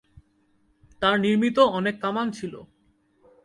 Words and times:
তার 1.01 1.15
নির্মিত 1.19 1.57
অনেক 1.77 1.95
কামান 2.01 2.27
ছিল। 2.31 2.53